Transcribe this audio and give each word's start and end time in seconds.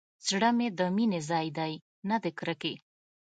زړه 0.27 0.49
د 0.79 0.81
مينې 0.95 1.19
ځاى 1.29 1.47
دى 1.57 1.71
نه 2.09 2.17
د 2.23 2.25
کرکې. 2.37 2.73